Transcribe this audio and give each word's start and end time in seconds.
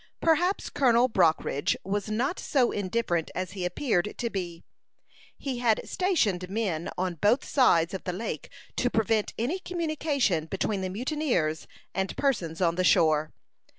Perhaps 0.19 0.71
Colonel 0.71 1.07
Brockridge 1.09 1.75
was 1.83 2.09
not 2.09 2.39
so 2.39 2.71
indifferent 2.71 3.29
as 3.35 3.51
he 3.51 3.65
appeared 3.65 4.15
to 4.17 4.31
be. 4.31 4.63
He 5.37 5.59
had 5.59 5.87
stationed 5.87 6.49
men 6.49 6.89
on 6.97 7.19
both 7.21 7.45
sides 7.45 7.93
of 7.93 8.05
the 8.05 8.11
lake 8.13 8.49
to 8.77 8.89
prevent 8.89 9.35
any 9.37 9.59
communication 9.59 10.47
between 10.47 10.81
the 10.81 10.89
mutineers 10.89 11.67
and 11.93 12.17
persons 12.17 12.61
on 12.63 12.77
the 12.77 12.83
shore. 12.83 13.31